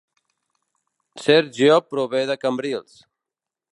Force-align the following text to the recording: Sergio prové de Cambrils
Sergio 1.25 1.77
prové 1.91 2.25
de 2.33 2.39
Cambrils 2.47 2.97